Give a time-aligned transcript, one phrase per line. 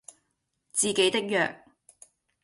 [0.73, 1.47] 自己的弱